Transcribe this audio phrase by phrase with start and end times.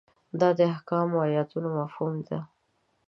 [0.39, 2.39] دا د احکامو ایتونو مفهوم ده.